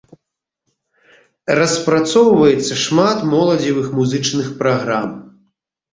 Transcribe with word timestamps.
Распрацоўваецца 1.59 2.73
шмат 2.87 3.17
моладзевых 3.35 3.87
музычных 3.99 4.47
праграм. 4.63 5.09